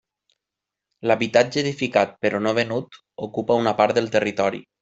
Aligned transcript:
L'habitatge 1.11 1.59
edificat 1.63 2.17
però 2.27 2.41
no 2.47 2.57
venut 2.63 3.01
ocupa 3.29 3.63
una 3.65 3.79
part 3.83 4.01
del 4.01 4.13
territori. 4.19 4.69